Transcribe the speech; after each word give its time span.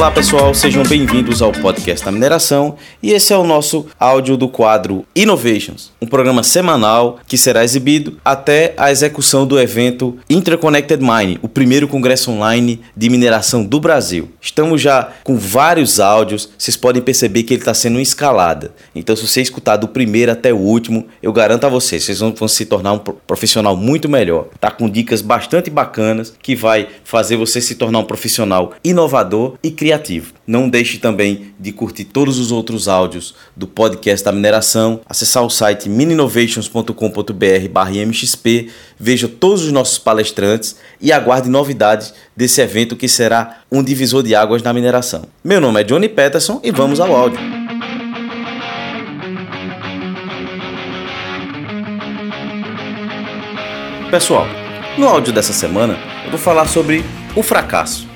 Olá 0.00 0.10
pessoal, 0.10 0.54
sejam 0.54 0.82
bem-vindos 0.82 1.42
ao 1.42 1.52
podcast 1.52 2.02
da 2.02 2.10
mineração 2.10 2.76
e 3.02 3.12
esse 3.12 3.34
é 3.34 3.36
o 3.36 3.44
nosso 3.44 3.86
áudio 3.98 4.34
do 4.34 4.48
quadro 4.48 5.04
Innovations, 5.14 5.92
um 6.00 6.06
programa 6.06 6.42
semanal 6.42 7.18
que 7.26 7.36
será 7.36 7.62
exibido 7.62 8.16
até 8.24 8.72
a 8.78 8.90
execução 8.90 9.46
do 9.46 9.60
evento 9.60 10.16
Interconnected 10.30 11.02
Mine, 11.02 11.38
o 11.42 11.48
primeiro 11.48 11.86
congresso 11.86 12.30
online 12.30 12.80
de 12.96 13.10
mineração 13.10 13.62
do 13.62 13.78
Brasil. 13.78 14.30
Estamos 14.40 14.80
já 14.80 15.06
com 15.22 15.36
vários 15.36 16.00
áudios, 16.00 16.48
vocês 16.56 16.78
podem 16.78 17.02
perceber 17.02 17.42
que 17.42 17.52
ele 17.52 17.60
está 17.60 17.74
sendo 17.74 18.00
escalada. 18.00 18.72
Então, 18.94 19.14
se 19.14 19.28
você 19.28 19.42
escutar 19.42 19.76
do 19.76 19.86
primeiro 19.86 20.32
até 20.32 20.50
o 20.50 20.56
último, 20.56 21.08
eu 21.22 21.30
garanto 21.30 21.64
a 21.64 21.68
vocês, 21.68 22.04
vocês 22.04 22.20
vão, 22.20 22.48
se 22.48 22.64
tornar 22.64 22.94
um 22.94 22.98
profissional 22.98 23.76
muito 23.76 24.08
melhor. 24.08 24.46
Tá 24.58 24.70
com 24.70 24.88
dicas 24.88 25.20
bastante 25.20 25.68
bacanas 25.68 26.32
que 26.40 26.56
vai 26.56 26.88
fazer 27.04 27.36
você 27.36 27.60
se 27.60 27.74
tornar 27.74 27.98
um 27.98 28.04
profissional 28.04 28.72
inovador 28.82 29.58
e 29.62 29.70
criativo 29.70 29.89
criativo. 29.90 30.32
Não 30.46 30.68
deixe 30.68 30.98
também 30.98 31.52
de 31.58 31.72
curtir 31.72 32.04
todos 32.04 32.38
os 32.38 32.52
outros 32.52 32.86
áudios 32.86 33.34
do 33.56 33.66
podcast 33.66 34.24
da 34.24 34.30
mineração, 34.30 35.00
acessar 35.04 35.44
o 35.44 35.50
site 35.50 35.88
mininovations.com.br/mxp, 35.88 38.70
veja 38.98 39.26
todos 39.26 39.64
os 39.64 39.72
nossos 39.72 39.98
palestrantes 39.98 40.76
e 41.00 41.10
aguarde 41.10 41.50
novidades 41.50 42.14
desse 42.36 42.60
evento 42.60 42.94
que 42.94 43.08
será 43.08 43.62
um 43.70 43.82
divisor 43.82 44.22
de 44.22 44.34
águas 44.34 44.62
na 44.62 44.72
mineração. 44.72 45.24
Meu 45.42 45.60
nome 45.60 45.80
é 45.80 45.84
Johnny 45.84 46.08
Peterson 46.08 46.60
e 46.62 46.70
vamos 46.70 47.00
ao 47.00 47.12
áudio. 47.12 47.40
Pessoal, 54.08 54.46
no 54.96 55.08
áudio 55.08 55.32
dessa 55.32 55.52
semana 55.52 55.98
eu 56.24 56.30
vou 56.30 56.38
falar 56.38 56.68
sobre 56.68 57.04
o 57.34 57.42
fracasso. 57.42 58.08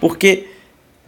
Porque 0.00 0.47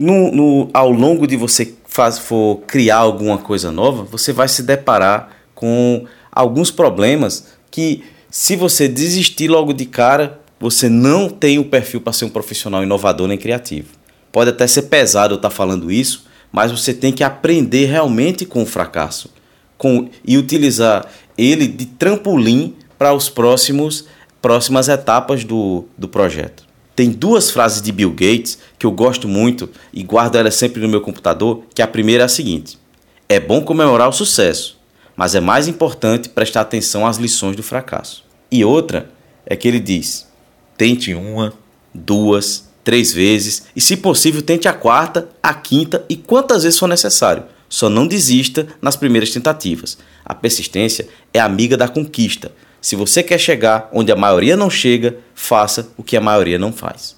no, 0.01 0.33
no, 0.33 0.71
ao 0.73 0.91
longo 0.91 1.27
de 1.27 1.37
você 1.37 1.75
faz, 1.87 2.19
for 2.19 2.63
criar 2.67 2.97
alguma 2.97 3.37
coisa 3.37 3.71
nova, 3.71 4.03
você 4.05 4.33
vai 4.33 4.49
se 4.49 4.63
deparar 4.63 5.29
com 5.55 6.07
alguns 6.33 6.71
problemas 6.71 7.49
que, 7.71 8.03
se 8.31 8.57
você 8.57 8.89
desistir 8.89 9.49
logo 9.49 9.75
de 9.75 9.85
cara, 9.85 10.41
você 10.59 10.89
não 10.89 11.29
tem 11.29 11.59
o 11.59 11.67
perfil 11.67 12.01
para 12.01 12.15
ser 12.15 12.25
um 12.25 12.31
profissional 12.31 12.83
inovador 12.83 13.29
nem 13.29 13.37
criativo. 13.37 13.89
Pode 14.33 14.49
até 14.49 14.67
ser 14.67 14.83
pesado 14.83 15.35
eu 15.35 15.37
estar 15.37 15.51
falando 15.51 15.93
isso, 15.93 16.25
mas 16.51 16.73
você 16.73 16.95
tem 16.95 17.13
que 17.13 17.23
aprender 17.23 17.85
realmente 17.85 18.47
com 18.47 18.63
o 18.63 18.67
fracasso 18.67 19.31
com, 19.77 20.09
e 20.25 20.39
utilizar 20.39 21.07
ele 21.37 21.67
de 21.67 21.85
trampolim 21.85 22.75
para 22.97 23.13
os 23.13 23.29
próximos 23.29 24.07
próximas 24.41 24.89
etapas 24.89 25.45
do, 25.45 25.85
do 25.99 26.09
projeto. 26.09 26.70
Tem 27.01 27.09
duas 27.09 27.51
frases 27.51 27.81
de 27.81 27.91
Bill 27.93 28.11
Gates 28.11 28.59
que 28.79 28.85
eu 28.85 28.93
gosto 28.93 29.27
muito 29.27 29.71
e 29.91 30.03
guardo 30.03 30.37
elas 30.37 30.55
sempre 30.55 30.83
no 30.83 30.89
meu 30.89 31.01
computador, 31.01 31.63
que 31.75 31.81
a 31.81 31.87
primeira 31.87 32.25
é 32.25 32.27
a 32.27 32.29
seguinte: 32.29 32.79
É 33.27 33.41
bom 33.41 33.63
comemorar 33.63 34.07
o 34.07 34.13
sucesso, 34.13 34.79
mas 35.17 35.35
é 35.35 35.41
mais 35.41 35.67
importante 35.67 36.29
prestar 36.29 36.61
atenção 36.61 37.07
às 37.07 37.17
lições 37.17 37.57
do 37.57 37.63
fracasso. 37.63 38.23
E 38.53 38.63
outra 38.63 39.11
é 39.47 39.57
que 39.57 39.67
ele 39.67 39.81
diz: 39.81 40.29
Tente 40.77 41.15
uma, 41.15 41.55
duas, 41.95 42.69
três 42.85 43.15
vezes 43.15 43.63
e, 43.75 43.81
se 43.81 43.97
possível, 43.97 44.43
tente 44.43 44.69
a 44.69 44.75
quarta, 44.75 45.27
a 45.43 45.55
quinta 45.55 46.05
e 46.07 46.17
quantas 46.17 46.65
vezes 46.65 46.79
for 46.79 46.87
necessário. 46.87 47.45
Só 47.67 47.89
não 47.89 48.07
desista 48.07 48.67
nas 48.83 48.95
primeiras 48.95 49.31
tentativas. 49.31 49.97
A 50.23 50.35
persistência 50.35 51.09
é 51.33 51.41
amiga 51.41 51.79
da 51.79 51.89
conquista. 51.89 52.53
Se 52.81 52.97
você 52.97 53.23
quer 53.23 53.39
chegar 53.39 53.89
onde 53.93 54.11
a 54.11 54.17
maioria 54.17 54.57
não 54.57 54.71
chega, 54.71 55.19
faça 55.35 55.89
o 55.97 56.03
que 56.03 56.17
a 56.17 56.21
maioria 56.21 56.59
não 56.59 56.73
faz. 56.73 57.17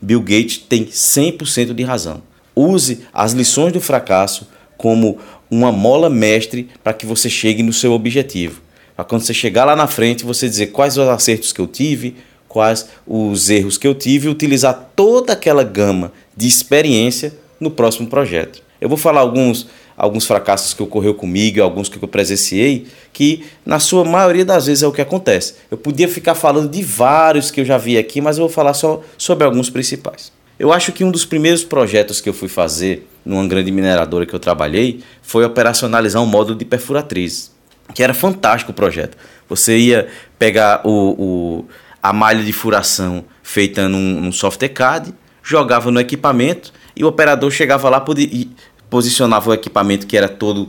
Bill 0.00 0.20
Gates 0.20 0.58
tem 0.58 0.84
100% 0.84 1.72
de 1.72 1.82
razão. 1.82 2.22
Use 2.54 3.06
as 3.12 3.32
lições 3.32 3.72
do 3.72 3.80
fracasso 3.80 4.48
como 4.76 5.18
uma 5.50 5.72
mola 5.72 6.10
mestre 6.10 6.68
para 6.82 6.92
que 6.92 7.06
você 7.06 7.30
chegue 7.30 7.62
no 7.62 7.72
seu 7.72 7.92
objetivo. 7.92 8.60
Para 8.94 9.04
quando 9.04 9.22
você 9.22 9.34
chegar 9.34 9.64
lá 9.64 9.74
na 9.74 9.86
frente, 9.86 10.24
você 10.24 10.48
dizer 10.48 10.68
quais 10.68 10.98
os 10.98 11.08
acertos 11.08 11.52
que 11.52 11.60
eu 11.60 11.66
tive, 11.66 12.16
quais 12.46 12.88
os 13.06 13.48
erros 13.50 13.78
que 13.78 13.86
eu 13.86 13.94
tive 13.94 14.28
e 14.28 14.30
utilizar 14.30 14.90
toda 14.94 15.32
aquela 15.32 15.64
gama 15.64 16.12
de 16.36 16.46
experiência 16.46 17.34
no 17.58 17.70
próximo 17.70 18.08
projeto. 18.08 18.62
Eu 18.80 18.88
vou 18.88 18.98
falar 18.98 19.20
alguns 19.20 19.66
alguns 19.96 20.26
fracassos 20.26 20.74
que 20.74 20.82
ocorreu 20.82 21.14
comigo, 21.14 21.62
alguns 21.62 21.88
que 21.88 22.02
eu 22.02 22.08
presenciei, 22.08 22.86
que 23.12 23.44
na 23.64 23.78
sua 23.78 24.04
maioria 24.04 24.44
das 24.44 24.66
vezes 24.66 24.82
é 24.82 24.86
o 24.86 24.92
que 24.92 25.00
acontece. 25.00 25.54
Eu 25.70 25.78
podia 25.78 26.08
ficar 26.08 26.34
falando 26.34 26.68
de 26.68 26.82
vários 26.82 27.50
que 27.50 27.60
eu 27.60 27.64
já 27.64 27.78
vi 27.78 27.96
aqui, 27.96 28.20
mas 28.20 28.38
eu 28.38 28.44
vou 28.44 28.52
falar 28.52 28.74
só 28.74 29.02
sobre 29.16 29.44
alguns 29.44 29.70
principais. 29.70 30.32
Eu 30.58 30.72
acho 30.72 30.92
que 30.92 31.04
um 31.04 31.10
dos 31.10 31.24
primeiros 31.24 31.64
projetos 31.64 32.20
que 32.20 32.28
eu 32.28 32.34
fui 32.34 32.48
fazer 32.48 33.08
numa 33.24 33.46
grande 33.46 33.72
mineradora 33.72 34.26
que 34.26 34.34
eu 34.34 34.38
trabalhei 34.38 35.00
foi 35.22 35.44
operacionalizar 35.44 36.22
um 36.22 36.26
módulo 36.26 36.58
de 36.58 36.64
perfuratriz, 36.64 37.52
que 37.94 38.02
era 38.02 38.14
fantástico 38.14 38.70
o 38.70 38.74
projeto. 38.74 39.16
Você 39.48 39.76
ia 39.76 40.08
pegar 40.38 40.82
o, 40.84 40.90
o 40.90 41.64
a 42.02 42.12
malha 42.12 42.44
de 42.44 42.52
furação 42.52 43.24
feita 43.42 43.88
num, 43.88 44.20
num 44.20 44.32
software 44.32 44.68
CAD, 44.68 45.14
jogava 45.42 45.90
no 45.90 45.98
equipamento 45.98 46.72
e 46.94 47.02
o 47.02 47.08
operador 47.08 47.50
chegava 47.50 47.88
lá 47.88 48.00
podia, 48.00 48.46
posicionava 48.94 49.50
o 49.50 49.52
equipamento 49.52 50.06
que 50.06 50.16
era 50.16 50.28
todo 50.28 50.68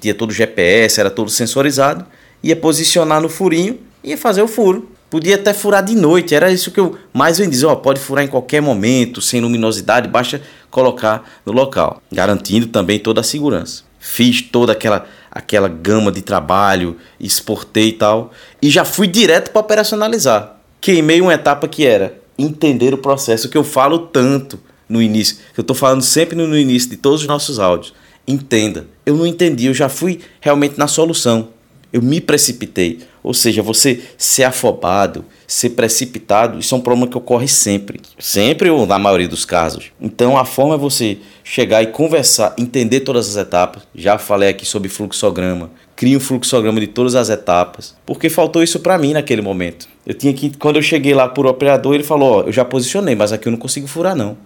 tinha 0.00 0.14
todo 0.14 0.30
GPS, 0.30 1.00
era 1.00 1.08
todo 1.08 1.30
sensorizado, 1.30 2.04
ia 2.42 2.54
posicionar 2.54 3.22
no 3.22 3.28
furinho 3.30 3.78
e 4.04 4.10
ia 4.10 4.18
fazer 4.18 4.42
o 4.42 4.46
furo. 4.46 4.90
Podia 5.08 5.36
até 5.36 5.54
furar 5.54 5.82
de 5.82 5.94
noite, 5.94 6.34
era 6.34 6.52
isso 6.52 6.70
que 6.70 6.78
eu 6.78 6.98
mais 7.10 7.38
vendia. 7.38 7.66
Ó, 7.66 7.74
pode 7.74 8.00
furar 8.00 8.22
em 8.22 8.28
qualquer 8.28 8.60
momento, 8.60 9.22
sem 9.22 9.40
luminosidade, 9.40 10.06
basta 10.08 10.42
colocar 10.70 11.40
no 11.46 11.52
local, 11.52 12.02
garantindo 12.12 12.66
também 12.66 12.98
toda 12.98 13.22
a 13.22 13.24
segurança. 13.24 13.82
Fiz 13.98 14.42
toda 14.42 14.74
aquela 14.74 15.06
aquela 15.30 15.68
gama 15.68 16.12
de 16.12 16.20
trabalho, 16.20 16.98
exportei 17.18 17.88
e 17.88 17.92
tal, 17.92 18.30
e 18.60 18.68
já 18.68 18.84
fui 18.84 19.06
direto 19.06 19.52
para 19.52 19.60
operacionalizar. 19.60 20.56
Queimei 20.82 21.22
uma 21.22 21.32
etapa 21.32 21.66
que 21.66 21.86
era 21.86 22.18
entender 22.38 22.92
o 22.92 22.98
processo 22.98 23.48
que 23.48 23.56
eu 23.56 23.64
falo 23.64 24.00
tanto 24.00 24.60
no 24.88 25.02
início, 25.02 25.38
eu 25.56 25.62
estou 25.62 25.76
falando 25.76 26.02
sempre 26.02 26.34
no 26.34 26.56
início 26.56 26.90
de 26.90 26.96
todos 26.96 27.20
os 27.22 27.26
nossos 27.26 27.58
áudios. 27.58 27.92
Entenda, 28.26 28.86
eu 29.04 29.16
não 29.16 29.26
entendi, 29.26 29.66
eu 29.66 29.74
já 29.74 29.88
fui 29.88 30.20
realmente 30.40 30.78
na 30.78 30.86
solução. 30.86 31.48
Eu 31.90 32.02
me 32.02 32.20
precipitei. 32.20 33.00
Ou 33.22 33.32
seja, 33.32 33.62
você 33.62 34.02
ser 34.16 34.44
afobado, 34.44 35.24
ser 35.46 35.70
precipitado, 35.70 36.58
isso 36.58 36.74
é 36.74 36.78
um 36.78 36.80
problema 36.80 37.06
que 37.06 37.16
ocorre 37.16 37.48
sempre. 37.48 38.00
Sempre 38.18 38.70
ou 38.70 38.86
na 38.86 38.98
maioria 38.98 39.28
dos 39.28 39.44
casos. 39.44 39.86
Então 40.00 40.36
a 40.36 40.44
forma 40.44 40.74
é 40.74 40.78
você 40.78 41.18
chegar 41.42 41.82
e 41.82 41.88
conversar, 41.88 42.54
entender 42.58 43.00
todas 43.00 43.28
as 43.28 43.36
etapas. 43.36 43.82
Já 43.94 44.18
falei 44.18 44.50
aqui 44.50 44.66
sobre 44.66 44.90
fluxograma. 44.90 45.70
Crie 45.96 46.16
um 46.16 46.20
fluxograma 46.20 46.80
de 46.80 46.86
todas 46.86 47.14
as 47.14 47.30
etapas. 47.30 47.94
Porque 48.04 48.28
faltou 48.28 48.62
isso 48.62 48.80
para 48.80 48.98
mim 48.98 49.14
naquele 49.14 49.42
momento. 49.42 49.88
Eu 50.06 50.14
tinha 50.14 50.32
que, 50.32 50.56
quando 50.56 50.76
eu 50.76 50.82
cheguei 50.82 51.14
lá 51.14 51.28
por 51.28 51.46
operador, 51.46 51.94
ele 51.94 52.04
falou: 52.04 52.30
Ó, 52.30 52.42
eu 52.42 52.52
já 52.52 52.64
posicionei, 52.64 53.14
mas 53.14 53.32
aqui 53.32 53.48
eu 53.48 53.52
não 53.52 53.58
consigo 53.58 53.86
furar 53.86 54.14
não. 54.14 54.36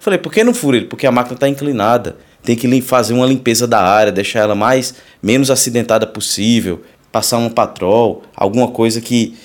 Falei, 0.00 0.18
por 0.18 0.32
que 0.32 0.42
não 0.42 0.54
fura 0.54 0.78
ele? 0.78 0.86
Porque 0.86 1.06
a 1.06 1.12
máquina 1.12 1.34
está 1.34 1.46
inclinada. 1.46 2.16
Tem 2.42 2.56
que 2.56 2.80
fazer 2.80 3.12
uma 3.12 3.26
limpeza 3.26 3.66
da 3.66 3.82
área, 3.82 4.10
deixar 4.10 4.40
ela 4.40 4.54
mais 4.54 4.94
menos 5.22 5.50
acidentada 5.50 6.06
possível, 6.06 6.80
passar 7.12 7.36
um 7.36 7.50
patrol, 7.50 8.22
alguma 8.34 8.68
coisa 8.68 8.98
que 8.98 9.36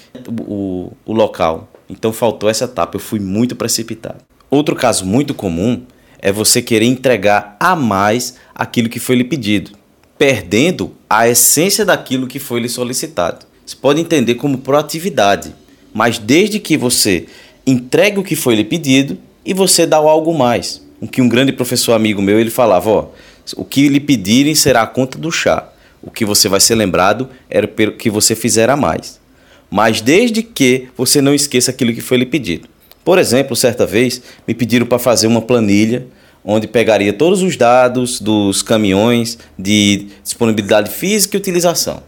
o, 0.48 0.94
o 1.06 1.12
local. 1.12 1.70
Então 1.90 2.14
faltou 2.14 2.50
essa 2.50 2.64
etapa, 2.64 2.96
eu 2.96 3.02
fui 3.02 3.20
muito 3.20 3.54
precipitado. 3.54 4.20
Outro 4.50 4.78
caso 4.78 5.06
muito 5.06 5.34
comum 5.34 5.84
é 6.20 6.32
você 6.32 6.62
querer 6.62 6.86
entregar 6.86 7.58
a 7.60 7.76
mais 7.76 8.36
aquilo 8.56 8.88
que 8.88 9.00
foi 9.00 9.18
lhe 9.18 9.26
pedido, 9.26 9.72
perdendo 10.18 10.94
a 11.10 11.28
essência 11.28 11.84
daquilo 11.84 12.28
que 12.28 12.40
foi 12.40 12.62
lhe 12.62 12.70
solicitado. 12.70 13.46
Você 13.66 13.76
pode 13.76 14.00
entender 14.00 14.36
como 14.36 14.60
proatividade, 14.60 15.54
mas 15.94 16.18
desde 16.18 16.60
que 16.62 16.78
você 16.78 17.25
entregue 17.68 18.19
o 18.19 18.24
que 18.24 18.38
foi 18.38 18.56
lhe 18.56 18.63
pedido, 18.63 19.18
e 19.45 19.53
você 19.53 19.86
dá 19.86 19.97
algo 19.97 20.33
mais. 20.33 20.81
O 21.00 21.07
que 21.07 21.21
um 21.21 21.30
grande 21.30 21.51
professor 21.51 21.94
amigo 21.94 22.21
meu 22.21 22.39
ele 22.39 22.50
falava, 22.50 22.89
ó, 22.89 23.07
o 23.56 23.63
que 23.63 23.88
lhe 23.88 24.00
pedirem 24.00 24.56
será 24.56 24.81
a 24.81 24.88
conta 24.88 25.18
do 25.18 25.31
chá. 25.31 25.69
O 26.01 26.09
que 26.09 26.25
você 26.25 26.50
vai 26.50 26.59
ser 26.59 26.75
lembrado 26.75 27.30
era 27.50 27.68
pelo 27.68 27.94
que 27.94 28.09
você 28.09 28.36
fizer 28.36 28.69
a 28.69 28.75
mais. 28.75 29.19
Mas 29.69 30.01
desde 30.01 30.42
que 30.42 30.88
você 30.97 31.21
não 31.21 31.33
esqueça 31.33 31.71
aquilo 31.71 31.94
que 31.94 32.01
foi 32.01 32.18
lhe 32.18 32.25
pedido. 32.25 32.68
Por 33.03 33.19
exemplo, 33.19 33.56
certa 33.56 33.86
vez 33.86 34.21
me 34.47 34.53
pediram 34.53 34.86
para 34.86 34.97
fazer 34.97 35.27
uma 35.27 35.42
planilha 35.42 36.07
onde 36.44 36.68
pegaria 36.68 37.12
todos 37.12 37.41
os 37.41 37.57
dados 37.57 38.19
dos 38.19 38.62
caminhões 38.62 39.38
de 39.57 40.07
disponibilidade 40.24 40.91
física 40.91 41.36
e 41.36 41.39
utilização. 41.39 42.03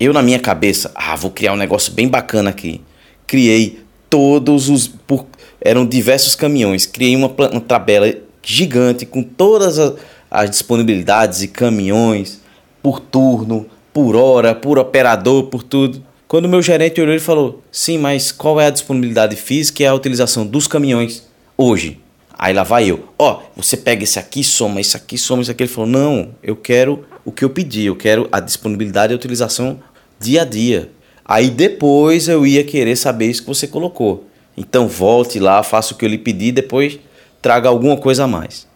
Eu 0.00 0.12
na 0.12 0.22
minha 0.22 0.38
cabeça, 0.38 0.90
ah, 0.94 1.14
vou 1.14 1.30
criar 1.30 1.52
um 1.52 1.56
negócio 1.56 1.92
bem 1.92 2.08
bacana 2.08 2.50
aqui. 2.50 2.80
Criei 3.26 3.80
todos 4.08 4.68
os 4.68 4.88
por 4.88 5.26
eram 5.64 5.86
diversos 5.86 6.34
caminhões. 6.34 6.84
Criei 6.84 7.16
uma, 7.16 7.28
uma 7.28 7.60
tabela 7.60 8.14
gigante 8.42 9.06
com 9.06 9.22
todas 9.22 9.78
as, 9.78 9.94
as 10.30 10.50
disponibilidades 10.50 11.42
e 11.42 11.48
caminhões 11.48 12.40
por 12.82 13.00
turno, 13.00 13.66
por 13.92 14.14
hora, 14.14 14.54
por 14.54 14.78
operador, 14.78 15.44
por 15.44 15.62
tudo. 15.62 16.04
Quando 16.28 16.44
o 16.44 16.48
meu 16.48 16.60
gerente 16.60 17.00
olhou 17.00 17.14
e 17.14 17.20
falou: 17.20 17.62
Sim, 17.72 17.96
mas 17.96 18.30
qual 18.30 18.60
é 18.60 18.66
a 18.66 18.70
disponibilidade 18.70 19.34
física 19.36 19.82
e 19.82 19.86
a 19.86 19.94
utilização 19.94 20.46
dos 20.46 20.66
caminhões 20.66 21.26
hoje? 21.56 21.98
Aí 22.36 22.52
lá 22.52 22.64
vai 22.64 22.90
eu, 22.90 23.08
ó, 23.16 23.40
oh, 23.40 23.62
você 23.62 23.76
pega 23.76 24.02
esse 24.02 24.18
aqui, 24.18 24.42
soma 24.42 24.80
esse 24.80 24.96
aqui, 24.96 25.16
soma 25.16 25.40
esse 25.40 25.52
aqui. 25.52 25.62
Ele 25.62 25.70
falou, 25.70 25.88
não, 25.88 26.34
eu 26.42 26.56
quero 26.56 27.04
o 27.24 27.30
que 27.30 27.44
eu 27.44 27.50
pedi, 27.50 27.86
eu 27.86 27.94
quero 27.94 28.28
a 28.32 28.40
disponibilidade 28.40 29.12
e 29.12 29.14
a 29.14 29.16
utilização 29.16 29.78
dia 30.18 30.42
a 30.42 30.44
dia. 30.44 30.90
Aí 31.24 31.48
depois 31.48 32.28
eu 32.28 32.44
ia 32.44 32.64
querer 32.64 32.96
saber 32.96 33.26
isso 33.26 33.42
que 33.42 33.48
você 33.48 33.68
colocou. 33.68 34.26
Então 34.56 34.86
volte 34.88 35.38
lá, 35.38 35.62
faça 35.62 35.94
o 35.94 35.96
que 35.96 36.04
eu 36.04 36.08
lhe 36.08 36.18
pedi, 36.18 36.52
depois 36.52 36.98
traga 37.42 37.68
alguma 37.68 37.96
coisa 37.96 38.24
a 38.24 38.26
mais. 38.26 38.66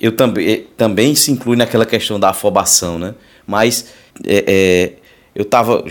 Eu 0.00 0.12
também, 0.12 0.48
eh, 0.48 0.62
também 0.76 1.14
se 1.14 1.30
inclui 1.30 1.56
naquela 1.56 1.86
questão 1.86 2.20
da 2.20 2.30
afobação, 2.30 2.98
né? 2.98 3.14
Mas 3.46 3.86
é, 4.24 4.44
é, 4.46 4.92
eu 5.34 5.42
estava, 5.42 5.84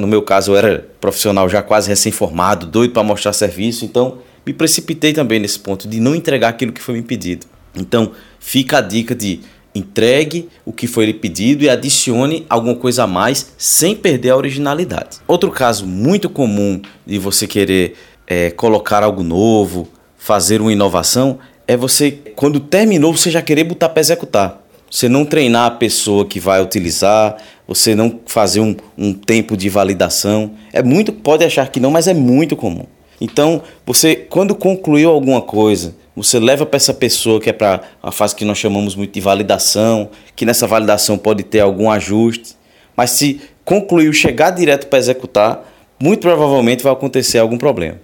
no 0.00 0.06
meu 0.06 0.22
caso, 0.22 0.52
eu 0.52 0.56
era 0.56 0.88
profissional 1.00 1.48
já 1.48 1.62
quase 1.62 1.88
recém-formado, 1.88 2.66
doido 2.66 2.92
para 2.92 3.02
mostrar 3.02 3.32
serviço, 3.32 3.84
então 3.84 4.18
me 4.46 4.52
precipitei 4.52 5.12
também 5.12 5.38
nesse 5.38 5.58
ponto 5.58 5.86
de 5.86 6.00
não 6.00 6.14
entregar 6.14 6.48
aquilo 6.48 6.72
que 6.72 6.80
foi 6.80 6.94
me 6.94 7.02
pedido. 7.02 7.46
Então 7.74 8.12
fica 8.38 8.78
a 8.78 8.80
dica 8.80 9.14
de 9.14 9.40
entregue 9.74 10.48
o 10.64 10.72
que 10.72 10.86
foi 10.86 11.06
lhe 11.06 11.14
pedido 11.14 11.64
e 11.64 11.68
adicione 11.68 12.46
alguma 12.48 12.76
coisa 12.76 13.04
a 13.04 13.06
mais 13.06 13.52
sem 13.58 13.94
perder 13.96 14.30
a 14.30 14.36
originalidade. 14.36 15.18
Outro 15.26 15.50
caso 15.50 15.84
muito 15.84 16.30
comum 16.30 16.80
de 17.04 17.18
você 17.18 17.46
querer 17.46 17.96
é, 18.26 18.50
colocar 18.50 19.02
algo 19.02 19.22
novo, 19.22 19.88
fazer 20.16 20.60
uma 20.60 20.72
inovação, 20.72 21.38
é 21.66 21.76
você, 21.76 22.10
quando 22.34 22.60
terminou, 22.60 23.16
você 23.16 23.30
já 23.30 23.42
querer 23.42 23.64
botar 23.64 23.88
para 23.88 24.00
executar. 24.00 24.60
Você 24.90 25.08
não 25.08 25.24
treinar 25.24 25.66
a 25.66 25.70
pessoa 25.70 26.24
que 26.24 26.38
vai 26.38 26.62
utilizar, 26.62 27.36
você 27.66 27.94
não 27.94 28.20
fazer 28.26 28.60
um, 28.60 28.76
um 28.96 29.12
tempo 29.12 29.56
de 29.56 29.68
validação. 29.68 30.52
É 30.72 30.82
muito, 30.82 31.12
pode 31.12 31.44
achar 31.44 31.68
que 31.68 31.80
não, 31.80 31.90
mas 31.90 32.06
é 32.06 32.14
muito 32.14 32.54
comum. 32.54 32.86
Então, 33.20 33.62
você, 33.84 34.14
quando 34.14 34.54
concluiu 34.54 35.10
alguma 35.10 35.40
coisa, 35.40 35.94
você 36.14 36.38
leva 36.38 36.64
para 36.64 36.76
essa 36.76 36.94
pessoa 36.94 37.40
que 37.40 37.50
é 37.50 37.52
para 37.52 37.80
a 38.02 38.12
fase 38.12 38.36
que 38.36 38.44
nós 38.44 38.58
chamamos 38.58 38.94
muito 38.94 39.12
de 39.12 39.20
validação, 39.20 40.10
que 40.36 40.44
nessa 40.44 40.66
validação 40.66 41.18
pode 41.18 41.42
ter 41.42 41.60
algum 41.60 41.90
ajuste, 41.90 42.54
mas 42.96 43.10
se 43.10 43.40
concluiu 43.64 44.12
chegar 44.12 44.50
direto 44.50 44.86
para 44.86 44.98
executar, 44.98 45.68
muito 46.00 46.20
provavelmente 46.20 46.84
vai 46.84 46.92
acontecer 46.92 47.38
algum 47.38 47.58
problema. 47.58 47.98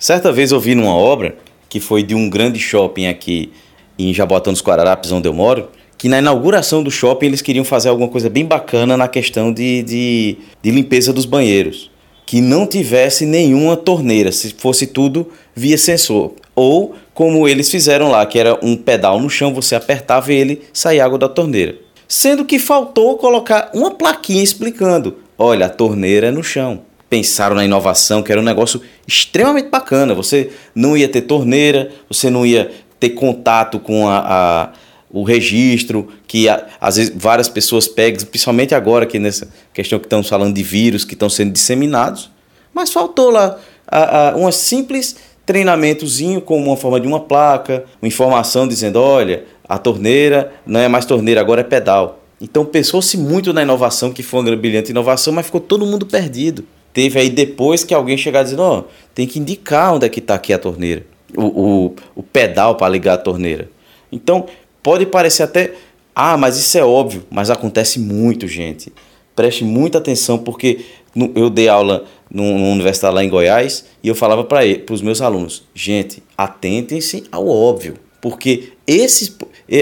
Certa 0.00 0.32
vez 0.32 0.50
eu 0.50 0.58
vi 0.58 0.74
numa 0.74 0.94
obra, 0.94 1.36
que 1.68 1.78
foi 1.78 2.02
de 2.02 2.14
um 2.14 2.30
grande 2.30 2.58
shopping 2.58 3.06
aqui 3.06 3.52
em 3.98 4.14
Jaboatão 4.14 4.50
dos 4.50 4.62
Guararapes, 4.62 5.12
onde 5.12 5.28
eu 5.28 5.34
moro, 5.34 5.68
que 5.98 6.08
na 6.08 6.20
inauguração 6.20 6.82
do 6.82 6.90
shopping 6.90 7.26
eles 7.26 7.42
queriam 7.42 7.66
fazer 7.66 7.90
alguma 7.90 8.08
coisa 8.08 8.30
bem 8.30 8.46
bacana 8.46 8.96
na 8.96 9.06
questão 9.06 9.52
de, 9.52 9.82
de, 9.82 10.38
de 10.62 10.70
limpeza 10.70 11.12
dos 11.12 11.26
banheiros. 11.26 11.90
Que 12.24 12.40
não 12.40 12.66
tivesse 12.66 13.26
nenhuma 13.26 13.76
torneira, 13.76 14.32
se 14.32 14.54
fosse 14.54 14.86
tudo 14.86 15.28
via 15.54 15.76
sensor. 15.76 16.32
Ou 16.56 16.94
como 17.12 17.46
eles 17.46 17.70
fizeram 17.70 18.10
lá, 18.10 18.24
que 18.24 18.38
era 18.38 18.58
um 18.62 18.76
pedal 18.76 19.20
no 19.20 19.28
chão, 19.28 19.52
você 19.52 19.74
apertava 19.74 20.32
ele 20.32 20.62
saía 20.72 21.04
água 21.04 21.18
da 21.18 21.28
torneira. 21.28 21.76
Sendo 22.08 22.46
que 22.46 22.58
faltou 22.58 23.18
colocar 23.18 23.70
uma 23.74 23.90
plaquinha 23.90 24.42
explicando: 24.42 25.18
olha, 25.36 25.66
a 25.66 25.68
torneira 25.70 26.28
é 26.28 26.30
no 26.30 26.42
chão. 26.42 26.88
Pensaram 27.10 27.54
na 27.54 27.64
inovação, 27.64 28.22
que 28.22 28.32
era 28.32 28.40
um 28.40 28.44
negócio 28.44 28.80
extremamente 29.06 29.68
bacana. 29.68 30.14
Você 30.14 30.50
não 30.74 30.96
ia 30.96 31.08
ter 31.08 31.22
torneira, 31.22 31.90
você 32.08 32.30
não 32.30 32.46
ia 32.46 32.70
ter 32.98 33.10
contato 33.10 33.78
com 33.78 34.08
a, 34.08 34.18
a 34.18 34.72
o 35.12 35.24
registro, 35.24 36.08
que 36.26 36.46
às 36.48 36.96
vezes 36.96 37.12
várias 37.14 37.48
pessoas 37.48 37.88
pegam, 37.88 38.24
principalmente 38.26 38.74
agora 38.74 39.04
que 39.04 39.18
nessa 39.18 39.48
questão 39.74 39.98
que 39.98 40.06
estamos 40.06 40.28
falando 40.28 40.54
de 40.54 40.62
vírus 40.62 41.04
que 41.04 41.14
estão 41.14 41.28
sendo 41.28 41.52
disseminados, 41.52 42.30
mas 42.72 42.92
faltou 42.92 43.30
lá 43.30 43.58
a, 43.88 44.28
a, 44.28 44.52
simples 44.52 45.16
treinamentozinho 45.44 46.40
com 46.40 46.62
uma 46.62 46.76
forma 46.76 47.00
de 47.00 47.08
uma 47.08 47.18
placa, 47.18 47.84
uma 48.00 48.06
informação 48.06 48.68
dizendo, 48.68 49.00
olha, 49.00 49.44
a 49.68 49.78
torneira 49.78 50.52
não 50.64 50.78
é 50.78 50.86
mais 50.86 51.04
torneira, 51.04 51.40
agora 51.40 51.62
é 51.62 51.64
pedal. 51.64 52.20
Então 52.40 52.64
pensou-se 52.64 53.16
muito 53.18 53.52
na 53.52 53.62
inovação, 53.62 54.12
que 54.12 54.22
foi 54.22 54.40
uma 54.40 54.56
brilhante 54.56 54.92
inovação, 54.92 55.32
mas 55.32 55.46
ficou 55.46 55.60
todo 55.60 55.84
mundo 55.84 56.06
perdido. 56.06 56.64
Teve 56.92 57.20
aí 57.20 57.30
depois 57.30 57.84
que 57.84 57.94
alguém 57.94 58.16
chegar 58.16 58.42
dizendo, 58.42 58.62
ó, 58.62 58.78
oh, 58.80 58.84
tem 59.14 59.26
que 59.26 59.38
indicar 59.38 59.94
onde 59.94 60.06
é 60.06 60.08
que 60.08 60.18
está 60.18 60.34
aqui 60.34 60.52
a 60.52 60.58
torneira, 60.58 61.04
o, 61.36 61.44
o, 61.44 61.94
o 62.16 62.22
pedal 62.22 62.74
para 62.74 62.88
ligar 62.88 63.14
a 63.14 63.18
torneira. 63.18 63.70
Então, 64.10 64.46
pode 64.82 65.06
parecer 65.06 65.44
até, 65.44 65.72
ah, 66.14 66.36
mas 66.36 66.58
isso 66.58 66.76
é 66.76 66.84
óbvio, 66.84 67.24
mas 67.30 67.50
acontece 67.50 68.00
muito, 68.00 68.48
gente. 68.48 68.92
Preste 69.36 69.64
muita 69.64 69.98
atenção, 69.98 70.38
porque 70.38 70.80
eu 71.34 71.48
dei 71.48 71.68
aula 71.68 72.04
numa 72.30 72.68
universidade 72.68 73.14
lá 73.14 73.24
em 73.24 73.28
Goiás 73.28 73.84
e 74.02 74.08
eu 74.08 74.14
falava 74.14 74.44
para 74.44 74.62
os 74.90 75.00
meus 75.00 75.20
alunos: 75.20 75.64
gente, 75.74 76.22
atentem-se 76.36 77.24
ao 77.30 77.48
óbvio, 77.48 77.94
porque 78.20 78.72
esse 78.86 79.36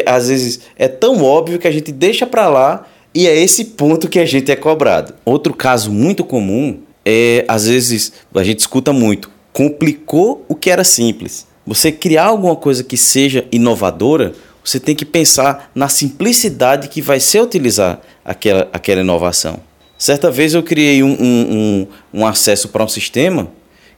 às 0.06 0.28
vezes 0.28 0.61
é 0.76 0.87
tão 0.87 1.25
óbvio 1.25 1.58
que 1.58 1.66
a 1.66 1.70
gente 1.70 1.90
deixa 1.90 2.26
para 2.26 2.49
lá 2.49 2.87
e 3.14 3.26
é 3.26 3.37
esse 3.37 3.64
ponto 3.64 4.08
que 4.08 4.19
a 4.19 4.26
gente 4.26 4.50
é 4.50 4.56
cobrado. 4.56 5.14
Outro 5.25 5.54
caso 5.54 5.90
muito 5.90 6.25
comum 6.25 6.82
é, 7.10 7.43
às 7.49 7.66
vezes, 7.66 8.12
a 8.34 8.44
gente 8.44 8.58
escuta 8.58 8.93
muito: 8.93 9.31
complicou 9.50 10.44
o 10.46 10.55
que 10.55 10.69
era 10.69 10.84
simples. 10.84 11.46
Você 11.66 11.90
criar 11.90 12.26
alguma 12.26 12.55
coisa 12.55 12.84
que 12.84 12.99
seja 12.99 13.46
inovadora, 13.50 14.34
você 14.62 14.78
tem 14.78 14.94
que 14.94 15.06
pensar 15.06 15.70
na 15.75 15.88
simplicidade 15.88 16.88
que 16.88 17.00
vai 17.00 17.19
ser 17.19 17.40
utilizar 17.40 17.99
aquela, 18.22 18.69
aquela 18.75 19.00
inovação. 19.00 19.58
Certa 19.96 20.31
vez 20.31 20.52
eu 20.52 20.62
criei 20.62 21.02
um, 21.02 21.16
um, 21.19 21.87
um, 22.12 22.20
um 22.20 22.26
acesso 22.26 22.69
para 22.69 22.84
um 22.84 22.88
sistema 22.88 23.49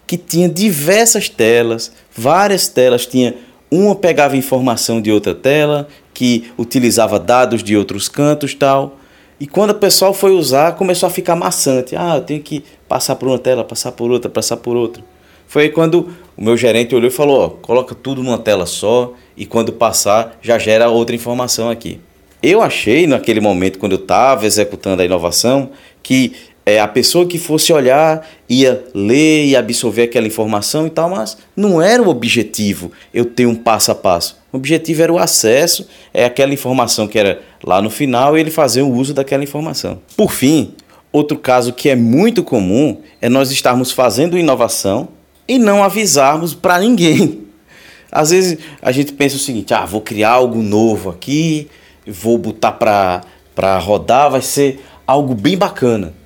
que 0.06 0.16
tinha 0.16 0.48
diversas 0.48 1.28
telas, 1.28 1.92
várias 2.16 2.68
telas, 2.68 3.06
tinha 3.06 3.34
uma 3.70 3.94
pegava 3.94 4.36
informação 4.36 5.00
de 5.00 5.10
outra 5.10 5.34
tela, 5.34 5.88
que 6.14 6.50
utilizava 6.56 7.18
dados 7.18 7.62
de 7.62 7.76
outros 7.76 8.08
cantos 8.08 8.54
tal. 8.54 8.99
E 9.40 9.46
quando 9.46 9.70
o 9.70 9.74
pessoal 9.74 10.12
foi 10.12 10.32
usar, 10.32 10.76
começou 10.76 11.06
a 11.06 11.10
ficar 11.10 11.34
maçante. 11.34 11.96
Ah, 11.96 12.16
eu 12.16 12.20
tenho 12.20 12.42
que 12.42 12.62
passar 12.86 13.16
por 13.16 13.26
uma 13.26 13.38
tela, 13.38 13.64
passar 13.64 13.90
por 13.92 14.10
outra, 14.10 14.30
passar 14.30 14.58
por 14.58 14.76
outra. 14.76 15.02
Foi 15.46 15.62
aí 15.62 15.68
quando 15.70 16.10
o 16.36 16.44
meu 16.44 16.58
gerente 16.58 16.94
olhou 16.94 17.08
e 17.08 17.10
falou: 17.10 17.40
ó, 17.40 17.48
coloca 17.48 17.94
tudo 17.94 18.22
numa 18.22 18.38
tela 18.38 18.66
só 18.66 19.14
e 19.34 19.46
quando 19.46 19.72
passar 19.72 20.38
já 20.42 20.58
gera 20.58 20.90
outra 20.90 21.16
informação 21.16 21.70
aqui. 21.70 21.98
Eu 22.42 22.60
achei 22.60 23.06
naquele 23.06 23.40
momento, 23.40 23.78
quando 23.78 23.92
eu 23.92 23.98
estava 23.98 24.46
executando 24.46 25.00
a 25.00 25.04
inovação, 25.04 25.70
que 26.02 26.34
é, 26.64 26.78
a 26.78 26.86
pessoa 26.86 27.26
que 27.26 27.38
fosse 27.38 27.72
olhar 27.72 28.26
ia 28.48 28.84
ler 28.94 29.46
e 29.46 29.56
absorver 29.56 30.02
aquela 30.02 30.26
informação 30.26 30.86
e 30.86 30.90
tal, 30.90 31.10
mas 31.10 31.36
não 31.56 31.80
era 31.80 32.02
o 32.02 32.08
objetivo 32.08 32.92
eu 33.12 33.24
ter 33.24 33.46
um 33.46 33.54
passo 33.54 33.90
a 33.90 33.94
passo. 33.94 34.38
O 34.52 34.56
objetivo 34.56 35.02
era 35.02 35.12
o 35.12 35.18
acesso, 35.18 35.88
é 36.12 36.24
aquela 36.24 36.52
informação 36.52 37.08
que 37.08 37.18
era 37.18 37.40
lá 37.64 37.80
no 37.80 37.90
final 37.90 38.36
e 38.36 38.40
ele 38.40 38.50
fazer 38.50 38.82
o 38.82 38.92
uso 38.92 39.14
daquela 39.14 39.42
informação. 39.42 40.00
Por 40.16 40.32
fim, 40.32 40.74
outro 41.12 41.38
caso 41.38 41.72
que 41.72 41.88
é 41.88 41.96
muito 41.96 42.42
comum 42.42 43.00
é 43.20 43.28
nós 43.28 43.50
estarmos 43.50 43.90
fazendo 43.90 44.38
inovação 44.38 45.08
e 45.48 45.58
não 45.58 45.82
avisarmos 45.82 46.54
para 46.54 46.78
ninguém. 46.78 47.46
Às 48.12 48.30
vezes 48.30 48.58
a 48.82 48.92
gente 48.92 49.12
pensa 49.12 49.36
o 49.36 49.38
seguinte: 49.38 49.72
ah, 49.72 49.86
vou 49.86 50.00
criar 50.00 50.30
algo 50.30 50.62
novo 50.62 51.10
aqui, 51.10 51.68
vou 52.06 52.36
botar 52.36 52.72
para 52.72 53.78
rodar, 53.78 54.30
vai 54.30 54.42
ser 54.42 54.84
algo 55.06 55.34
bem 55.34 55.56
bacana. 55.56 56.19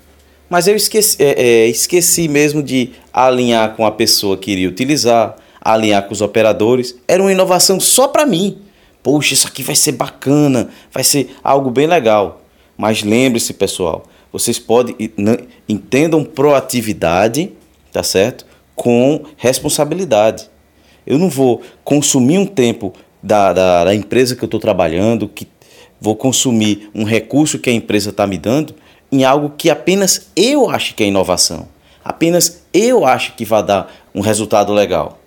Mas 0.54 0.68
eu 0.68 0.76
esqueci, 0.76 1.16
é, 1.18 1.32
é, 1.32 1.66
esqueci 1.66 2.28
mesmo 2.28 2.62
de 2.62 2.92
alinhar 3.12 3.74
com 3.74 3.84
a 3.84 3.90
pessoa 3.90 4.36
que 4.36 4.52
iria 4.52 4.68
utilizar, 4.68 5.34
alinhar 5.60 6.06
com 6.06 6.12
os 6.12 6.20
operadores. 6.20 6.94
Era 7.08 7.20
uma 7.20 7.32
inovação 7.32 7.80
só 7.80 8.06
para 8.06 8.24
mim. 8.24 8.58
Poxa, 9.02 9.34
isso 9.34 9.48
aqui 9.48 9.64
vai 9.64 9.74
ser 9.74 9.90
bacana, 9.90 10.68
vai 10.92 11.02
ser 11.02 11.34
algo 11.42 11.72
bem 11.72 11.88
legal. 11.88 12.40
Mas 12.78 13.02
lembre-se, 13.02 13.52
pessoal, 13.52 14.04
vocês 14.32 14.56
podem 14.56 14.94
entendam 15.68 16.22
proatividade, 16.22 17.50
tá 17.90 18.04
certo? 18.04 18.46
com 18.76 19.24
responsabilidade. 19.36 20.48
Eu 21.04 21.18
não 21.18 21.28
vou 21.28 21.62
consumir 21.82 22.38
um 22.38 22.46
tempo 22.46 22.92
da, 23.20 23.52
da, 23.52 23.84
da 23.86 23.92
empresa 23.92 24.36
que 24.36 24.44
eu 24.44 24.46
estou 24.46 24.60
trabalhando, 24.60 25.26
que 25.26 25.48
vou 26.00 26.14
consumir 26.14 26.90
um 26.94 27.02
recurso 27.02 27.58
que 27.58 27.68
a 27.68 27.72
empresa 27.72 28.10
está 28.10 28.24
me 28.24 28.38
dando 28.38 28.72
em 29.14 29.24
algo 29.24 29.52
que 29.56 29.70
apenas 29.70 30.28
eu 30.34 30.68
acho 30.68 30.94
que 30.96 31.04
é 31.04 31.06
inovação. 31.06 31.68
Apenas 32.04 32.64
eu 32.74 33.06
acho 33.06 33.34
que 33.34 33.44
vai 33.44 33.62
dar 33.62 33.94
um 34.12 34.20
resultado 34.20 34.72
legal. 34.72 35.20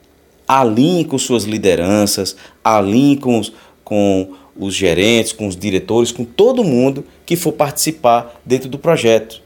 Alinhe 0.46 1.06
com 1.06 1.17
suas 1.17 1.46
lideranças, 1.46 2.36
alinhe 2.62 3.15
com 3.15 3.39
os, 3.39 3.53
com 3.86 4.34
os 4.58 4.75
gerentes, 4.75 5.32
com 5.32 5.48
os 5.48 5.56
diretores, 5.56 6.12
com 6.12 6.25
todo 6.25 6.65
mundo 6.65 7.06
que 7.25 7.38
for 7.38 7.53
participar 7.53 8.41
dentro 8.46 8.67
do 8.67 8.77
projeto. 8.77 9.41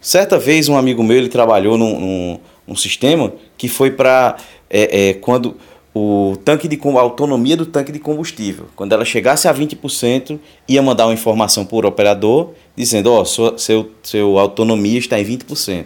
Certa 0.00 0.38
vez 0.38 0.68
um 0.68 0.76
amigo 0.76 1.02
meu 1.02 1.16
ele 1.16 1.28
trabalhou 1.28 1.76
num, 1.76 1.98
num, 1.98 2.40
um 2.68 2.76
sistema 2.76 3.32
que 3.58 3.68
foi 3.68 3.90
para 3.90 4.36
é, 4.70 5.08
é, 5.08 5.14
quando 5.14 5.56
o 5.92 6.36
tanque 6.44 6.68
de 6.68 6.78
a 6.98 7.00
autonomia 7.00 7.56
do 7.56 7.66
tanque 7.66 7.90
de 7.90 7.98
combustível. 7.98 8.66
Quando 8.76 8.92
ela 8.92 9.04
chegasse 9.04 9.48
a 9.48 9.54
20%, 9.54 10.38
ia 10.68 10.80
mandar 10.80 11.06
uma 11.06 11.12
informação 11.12 11.64
o 11.84 11.88
operador 11.88 12.52
dizendo, 12.80 13.12
ó, 13.12 13.24
seu, 13.24 13.90
seu 14.02 14.38
autonomia 14.38 14.98
está 14.98 15.20
em 15.20 15.24
20%. 15.24 15.84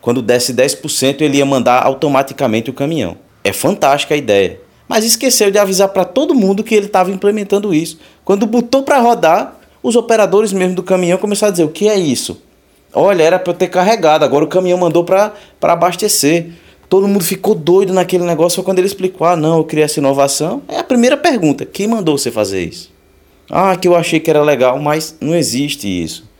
Quando 0.00 0.20
desse 0.20 0.52
10%, 0.52 1.20
ele 1.20 1.38
ia 1.38 1.46
mandar 1.46 1.82
automaticamente 1.84 2.68
o 2.68 2.72
caminhão. 2.72 3.16
É 3.44 3.52
fantástica 3.52 4.14
a 4.14 4.16
ideia. 4.16 4.60
mas 4.88 5.04
esqueceu 5.04 5.50
de 5.50 5.58
avisar 5.58 5.88
para 5.88 6.04
todo 6.04 6.34
mundo 6.34 6.62
que 6.62 6.74
ele 6.74 6.86
estava 6.86 7.10
implementando 7.10 7.72
isso. 7.72 7.98
Quando 8.24 8.46
botou 8.46 8.82
para 8.82 8.98
rodar, 8.98 9.56
os 9.82 9.96
operadores 9.96 10.52
mesmo 10.52 10.74
do 10.74 10.82
caminhão 10.82 11.18
começaram 11.18 11.48
a 11.48 11.52
dizer: 11.52 11.64
o 11.64 11.70
que 11.70 11.88
é 11.88 11.98
isso? 11.98 12.42
Olha, 12.92 13.22
era 13.22 13.38
para 13.38 13.52
eu 13.52 13.56
ter 13.56 13.68
carregado, 13.68 14.24
agora 14.24 14.44
o 14.44 14.48
caminhão 14.48 14.78
mandou 14.78 15.02
para 15.02 15.32
abastecer. 15.62 16.50
Todo 16.88 17.08
mundo 17.08 17.24
ficou 17.24 17.54
doido 17.54 17.92
naquele 17.92 18.24
negócio 18.24 18.62
quando 18.62 18.78
ele 18.78 18.86
explicou: 18.86 19.26
ah, 19.26 19.36
não, 19.36 19.58
eu 19.58 19.64
criei 19.64 19.84
essa 19.84 19.98
inovação. 19.98 20.62
É 20.68 20.78
a 20.78 20.84
primeira 20.84 21.16
pergunta: 21.16 21.64
quem 21.64 21.86
mandou 21.86 22.18
você 22.18 22.30
fazer 22.30 22.62
isso? 22.64 22.92
Ah, 23.50 23.76
que 23.76 23.88
eu 23.88 23.96
achei 23.96 24.20
que 24.20 24.30
era 24.30 24.42
legal, 24.42 24.78
mas 24.78 25.16
não 25.20 25.34
existe 25.34 25.86
isso. 25.86 26.30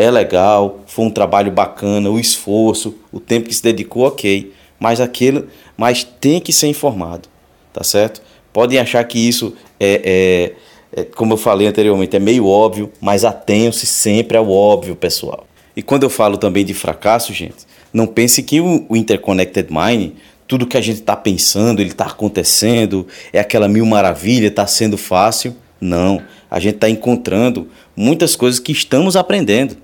É 0.00 0.10
legal, 0.10 0.80
foi 0.86 1.04
um 1.04 1.10
trabalho 1.10 1.52
bacana, 1.52 2.08
o 2.08 2.18
esforço, 2.18 2.94
o 3.12 3.20
tempo 3.20 3.50
que 3.50 3.54
se 3.54 3.62
dedicou, 3.62 4.06
ok. 4.06 4.50
Mas 4.78 4.98
aquilo, 4.98 5.46
mas 5.76 6.02
tem 6.02 6.40
que 6.40 6.54
ser 6.54 6.68
informado, 6.68 7.28
tá 7.70 7.84
certo? 7.84 8.22
Podem 8.50 8.78
achar 8.78 9.04
que 9.04 9.18
isso 9.18 9.54
é, 9.78 10.54
é, 10.94 11.02
é 11.02 11.04
como 11.04 11.34
eu 11.34 11.36
falei 11.36 11.66
anteriormente, 11.66 12.16
é 12.16 12.18
meio 12.18 12.46
óbvio, 12.46 12.90
mas 12.98 13.26
atenham-se 13.26 13.84
sempre 13.84 14.38
ao 14.38 14.50
óbvio, 14.50 14.96
pessoal. 14.96 15.46
E 15.76 15.82
quando 15.82 16.04
eu 16.04 16.10
falo 16.10 16.38
também 16.38 16.64
de 16.64 16.72
fracasso, 16.72 17.34
gente, 17.34 17.66
não 17.92 18.06
pense 18.06 18.42
que 18.42 18.58
o, 18.58 18.86
o 18.88 18.96
Interconnected 18.96 19.68
Mind, 19.70 20.12
tudo 20.48 20.66
que 20.66 20.78
a 20.78 20.80
gente 20.80 21.00
está 21.00 21.14
pensando, 21.14 21.82
ele 21.82 21.90
está 21.90 22.06
acontecendo, 22.06 23.06
é 23.34 23.38
aquela 23.38 23.68
mil 23.68 23.84
maravilha, 23.84 24.46
está 24.46 24.66
sendo 24.66 24.96
fácil. 24.96 25.54
Não, 25.78 26.22
a 26.50 26.58
gente 26.58 26.76
está 26.76 26.88
encontrando 26.88 27.68
muitas 27.94 28.34
coisas 28.34 28.58
que 28.58 28.72
estamos 28.72 29.14
aprendendo. 29.14 29.76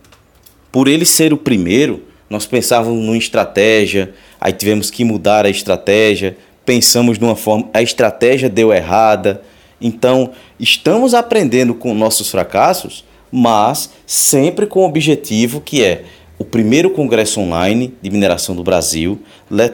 Por 0.70 0.88
ele 0.88 1.04
ser 1.04 1.32
o 1.32 1.36
primeiro, 1.36 2.02
nós 2.28 2.46
pensávamos 2.46 3.04
numa 3.04 3.16
estratégia, 3.16 4.12
aí 4.40 4.52
tivemos 4.52 4.90
que 4.90 5.04
mudar 5.04 5.46
a 5.46 5.50
estratégia, 5.50 6.36
pensamos 6.64 7.18
de 7.18 7.24
uma 7.24 7.36
forma, 7.36 7.68
a 7.72 7.82
estratégia 7.82 8.48
deu 8.48 8.72
errada. 8.72 9.42
Então, 9.80 10.32
estamos 10.58 11.14
aprendendo 11.14 11.74
com 11.74 11.94
nossos 11.94 12.30
fracassos 12.30 13.04
mas 13.30 13.90
sempre 14.06 14.66
com 14.66 14.80
o 14.80 14.86
objetivo 14.86 15.60
que 15.60 15.84
é 15.84 16.04
o 16.38 16.44
primeiro 16.44 16.90
congresso 16.90 17.40
online 17.40 17.94
de 18.02 18.10
mineração 18.10 18.54
do 18.54 18.62
Brasil, 18.62 19.20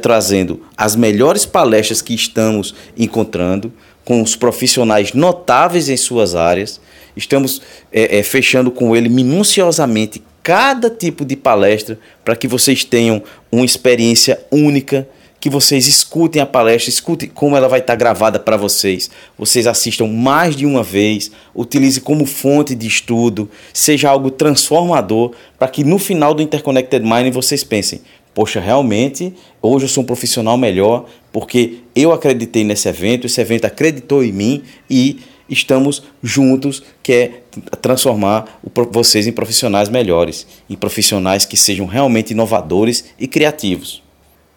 trazendo 0.01 0.63
as 0.77 0.95
melhores 0.95 1.45
palestras 1.45 2.01
que 2.01 2.15
estamos 2.15 2.73
encontrando, 2.97 3.73
com 4.05 4.23
os 4.23 4.37
profissionais 4.37 5.13
notáveis 5.13 5.89
em 5.89 5.97
suas 5.97 6.35
áreas. 6.35 6.81
Estamos 7.17 7.63
é, 7.93 8.19
é, 8.19 8.23
fechando 8.23 8.71
com 8.71 8.97
ele 8.97 9.09
minuciosamente 9.09 10.23
cada 10.43 10.91
tipo 10.91 11.25
de 11.25 11.37
palestra 11.37 11.99
para 12.25 12.37
que 12.37 12.49
vocês 12.49 12.85
tenham 12.85 13.23
uma 13.51 13.65
experiência 13.65 14.41
única 14.51 15.07
que 15.43 15.51
vocês 15.51 15.89
escutem 15.89 16.41
a 16.41 16.47
palestra, 16.47 16.89
escutem 16.89 17.29
como 17.29 17.57
ela 17.57 17.69
vai 17.69 17.81
estar 17.81 17.97
gravada 17.97 18.39
para 18.39 18.57
vocês. 18.57 19.11
Vocês 19.37 19.67
assistam 19.67 20.07
mais 20.07 20.55
de 20.55 20.65
uma 20.65 20.85
vez, 20.85 21.33
utilize 21.53 22.01
como 22.01 22.25
fonte 22.27 22.77
de 22.77 22.87
estudo, 22.87 23.51
seja 23.75 24.09
algo 24.09 24.31
transformador, 24.31 25.33
para 25.59 25.67
que 25.67 25.83
no 25.83 25.99
final 25.99 26.33
do 26.33 26.43
Interconnected 26.43 27.03
Mind 27.03 27.35
vocês 27.35 27.65
pensem: 27.65 28.03
poxa, 28.33 28.61
realmente 28.61 29.35
hoje 29.61 29.87
eu 29.87 29.89
sou 29.89 30.05
um 30.05 30.07
profissional 30.07 30.57
melhor 30.57 31.07
porque 31.33 31.79
eu 31.97 32.13
acreditei 32.13 32.63
nesse 32.63 32.89
evento, 32.89 33.27
esse 33.27 33.41
evento 33.41 33.65
acreditou 33.65 34.23
em 34.23 34.31
mim 34.31 34.63
e 34.89 35.19
estamos 35.49 36.03
juntos, 36.23 36.83
que 37.03 37.13
é 37.13 37.43
transformar 37.81 38.61
vocês 38.91 39.27
em 39.27 39.33
profissionais 39.33 39.89
melhores, 39.89 40.47
em 40.69 40.77
profissionais 40.77 41.45
que 41.45 41.57
sejam 41.57 41.87
realmente 41.87 42.33
inovadores 42.33 43.07
e 43.19 43.27
criativos. 43.27 44.03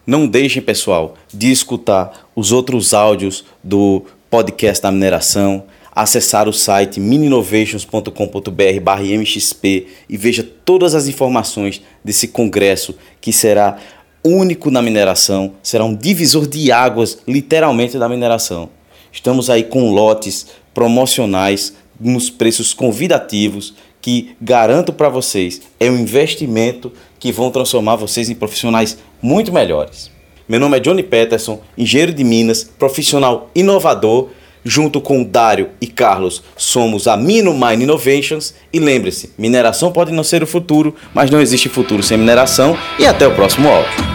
Não 0.05 0.27
deixem, 0.27 0.61
pessoal, 0.61 1.15
de 1.33 1.51
escutar 1.51 2.29
os 2.35 2.51
outros 2.51 2.93
áudios 2.93 3.43
do 3.63 4.03
podcast 4.29 4.83
da 4.83 4.91
mineração, 4.91 5.63
acessar 5.91 6.47
o 6.47 6.53
site 6.53 6.99
mininovations.com.br/mxp 6.99 9.87
e 10.09 10.17
veja 10.17 10.47
todas 10.65 10.93
as 10.93 11.07
informações 11.07 11.81
desse 12.03 12.27
congresso 12.27 12.93
que 13.19 13.33
será 13.33 13.79
único 14.23 14.69
na 14.71 14.81
mineração, 14.81 15.53
será 15.61 15.85
um 15.85 15.95
divisor 15.95 16.47
de 16.47 16.71
águas, 16.71 17.19
literalmente, 17.27 17.97
da 17.97 18.09
mineração. 18.09 18.69
Estamos 19.11 19.49
aí 19.49 19.63
com 19.63 19.93
lotes 19.93 20.47
promocionais 20.75 21.73
nos 21.99 22.29
preços 22.29 22.73
convidativos 22.73 23.73
que 24.01 24.35
garanto 24.39 24.93
para 24.93 25.09
vocês 25.09 25.61
é 25.79 25.89
um 25.89 25.97
investimento 25.97 26.91
que 27.17 27.31
vão 27.31 27.49
transformar 27.49 27.95
vocês 27.95 28.29
em 28.29 28.35
profissionais 28.35 28.99
muito 29.19 29.51
melhores. 29.51 30.11
Meu 30.47 30.59
nome 30.59 30.77
é 30.77 30.79
Johnny 30.79 31.01
Peterson, 31.01 31.59
engenheiro 31.75 32.13
de 32.13 32.23
Minas, 32.23 32.63
profissional 32.63 33.49
inovador. 33.55 34.29
Junto 34.67 34.99
com 34.99 35.23
Dário 35.23 35.69
e 35.79 35.85
Carlos, 35.85 36.41
somos 36.57 37.07
a 37.07 37.15
Mino 37.15 37.53
Mine 37.53 37.83
Innovations. 37.83 38.55
E 38.73 38.79
lembre-se: 38.79 39.31
mineração 39.37 39.91
pode 39.91 40.11
não 40.11 40.23
ser 40.23 40.41
o 40.41 40.47
futuro, 40.47 40.95
mas 41.13 41.29
não 41.29 41.39
existe 41.39 41.69
futuro 41.69 42.01
sem 42.01 42.17
mineração. 42.17 42.75
E 42.97 43.05
até 43.05 43.27
o 43.27 43.35
próximo 43.35 43.69
áudio. 43.69 44.14